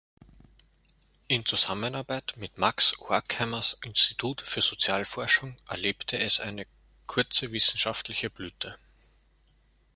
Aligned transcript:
In 1.27 1.45
Zusammenarbeit 1.45 2.33
mit 2.35 2.57
Max 2.57 2.95
Horkheimers 2.97 3.77
Institut 3.85 4.41
für 4.41 4.61
Sozialforschung 4.63 5.55
erlebte 5.67 6.17
es 6.17 6.39
eine 6.39 6.65
kurze 7.05 7.51
wissenschaftliche 7.51 8.31
Blüte. 8.31 8.79